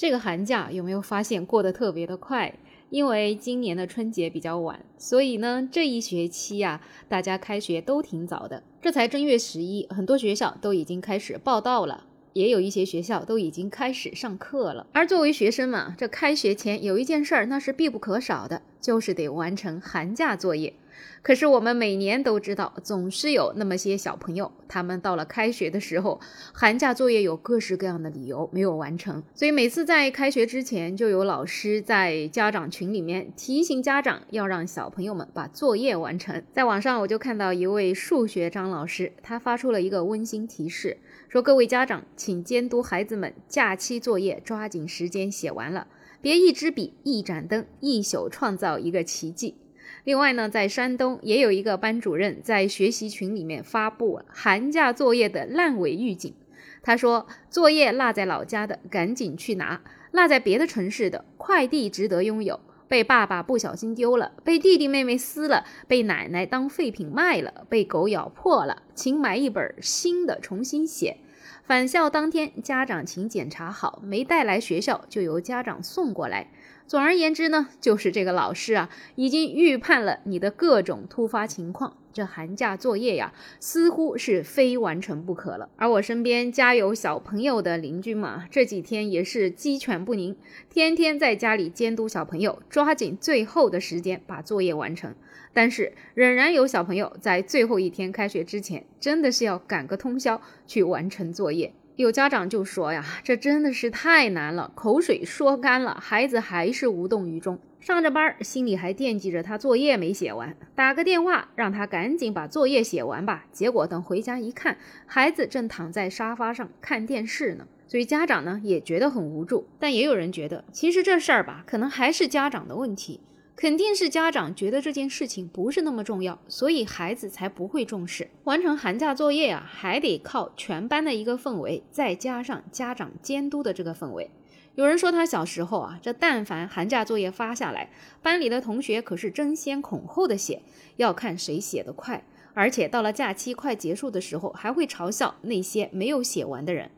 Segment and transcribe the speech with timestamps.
[0.00, 2.54] 这个寒假有没有发现过得特别的快？
[2.88, 14.86] 因为今年的春节比较晚，所以呢，这一学期呀，大家开学都挺早的，这才正月十一，很多学校都已经开始报到了，也有一些学校都已经开始上课了。
[14.94, 20.74] 而作为学生嘛，这开学前有一件事儿，那是必不可少的，就是得完成寒假作业。
[21.22, 26.18] 可是我们每年都知道，总是有那么些小朋友，他们到了开学的时候，
[26.52, 29.22] 寒假作业有各式各样的理由没有完成。
[29.34, 36.42] 所以每次在开学之前，就有老师在家长群里面提醒家长要让小朋友们把作业完成。
[36.52, 40.96] 在网上我就看到一位数学张老师，他发出了一个温馨提示，
[41.28, 45.86] 说各位家长，请监督孩子们假期作业抓紧时间写完了，
[46.22, 49.56] 别一支笔一盏灯，一宿创造一个奇迹。
[50.04, 56.34] 另外呢，在山东也有一个班主任在学习群里面发布了寒假作业的烂尾预警。
[56.82, 59.80] 他说：“作业落在老家的，赶紧去拿；
[60.12, 62.60] 落在别的城市的，快递值得拥有。
[62.88, 71.18] 被爸爸不小心丢了，被弟弟妹妹撕了，被奶奶当废品卖了，被狗咬破了，请买一本新的重新写。
[71.62, 76.48] 返校当天，家长请检查好，没带来学校就由家长送过来。”
[76.86, 81.96] 总而言之呢，就是这个老师啊，已经预判了你的各种突发情况。
[82.12, 85.68] 这寒假作业呀，似乎是非完成不可了。
[85.76, 90.36] 而我身边家有小朋友的邻居嘛，这几天也是鸡犬不宁，
[90.68, 95.14] 天天在家里监督小朋友，抓紧最后的时间把作业完成。
[95.52, 101.72] 但是，仍然有小朋友在最后一天开学之前，真的是要赶个通宵去完成作业。
[101.96, 113.44] 有家长就说呀，这真的是太难了，口水说干了，孩子还是无动于衷，上着班心里还惦记着他作业没写完，打个电话让他赶紧把作业写完吧。
[113.52, 119.66] 结果等回家一看，孩子正躺在沙发上看电视呢，所以家长呢也觉得很无助。
[119.78, 123.20] 但也有人觉得，其实这事儿吧，可能还是家长的问题。
[123.60, 134.30] 肯定是家长觉得这件事情不是那么重要，所以孩子才不会重视完成寒假作业啊，还得靠全班的一个氛围，再加上家长监督的这个氛围。
[134.76, 137.90] 有人说他小时候啊，这但凡寒假作业发下来，
[138.22, 140.62] 班里的同学可是争先恐后的写，
[140.96, 142.24] 要看谁写得快，
[142.54, 146.90] 而且到了假期快结束的时候，还会嘲笑那些没有写完的人。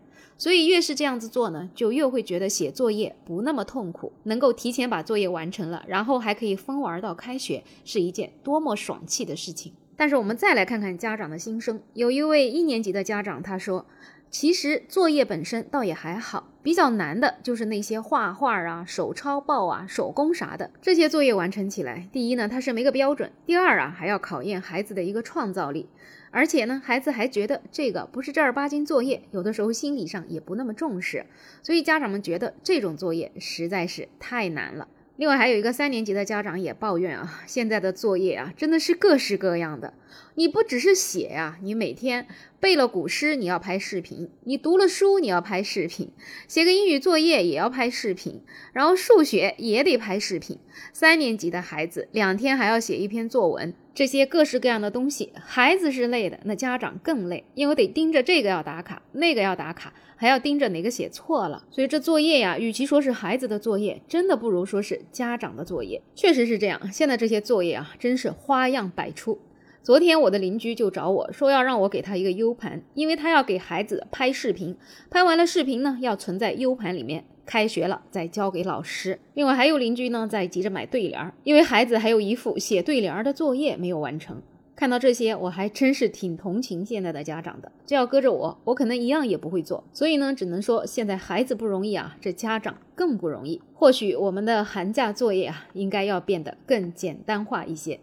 [0.43, 9.73] 所以越是这样子做呢，就越会觉得写作业不那么痛苦，能够提前把作业完成了，然后还可以疯玩到开学，是一件多么爽气的事情。
[9.95, 13.87] 但是我们再来看看家长的心声，有一位一年级的家长他说。
[14.33, 20.71] 其实作业本身倒也还好，比较难的就是那些画画啊、手抄报啊、手工啥的。
[20.81, 25.87] 这些作业完成起来，第一呢，它是没个标准；第二啊，还要考验孩子的一个创造力。
[26.31, 31.27] 而且呢，孩子还觉得这个不是正儿八经作业，有的时候心理上也不那么重视。
[31.63, 34.89] 所以家长们觉得这种作业实在是太难了。
[35.17, 39.93] 另外还有一个三年级的家长也抱怨啊，现在的作业啊，真的是各式各样的。
[40.37, 42.27] 你不只是写呀，你每天
[42.63, 46.11] 背了古诗，你要拍视频；你读了书，你要拍视频；
[46.47, 48.41] 写个英语作业也要拍视频，
[48.73, 50.57] 然后数学也得拍视频。
[50.93, 61.65] 三年级的孩子两天还要写一篇作文，这些各式各样的东西，孩子是累的，那家长更累，因为得盯着这个要打卡，那个要打卡，还要盯着哪个写错了。
[61.69, 66.01] 所以这作业呀，与其说是孩子的作业，真的不如说是家长的作业。
[66.15, 69.41] 确实是这样，现在这些作业啊，真是花样百出。
[69.83, 74.77] 昨天我的邻居就找我说要让我给他一个 U 盘，因为他要给孩子拍视频，
[75.11, 79.19] 拍完了视频呢要存在 U 盘里面，开学了再交给老师。
[79.35, 84.41] 另外还有邻居呢在急着买对联，因为孩子还有一副写对联的作业没有完成。
[84.77, 87.71] 看到这些，我还真是挺同情现在的家长的。
[87.85, 89.83] 这要搁着我，我可能一样也不会做。
[89.93, 93.61] 所以呢，只能说现在孩子不容易啊，这家长更不容易。
[93.75, 97.99] 或许我们的寒假作业啊，应该要变得更简单化一些。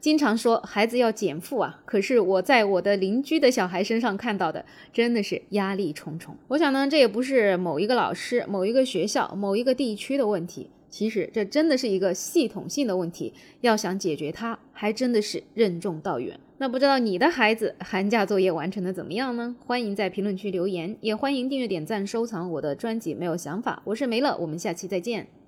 [0.00, 6.36] 经常说孩子要减负啊，可是我在我的邻居的小孩身上看到的真的是压力重重。
[6.48, 13.32] 我想呢，这也不是某一个老师、某一个学校、某一个地区的问题，其实这真的是一个系统性的问题。
[13.62, 16.38] 要想解决它，还真的是任重道远。
[16.58, 19.56] 那不知道你的孩子寒假作业完成的怎么样呢？
[19.66, 23.12] 欢迎在评论区留言，也欢迎订阅、点赞、收藏我的专辑。
[23.14, 25.43] 没有想法，我是梅乐，我们下期再见。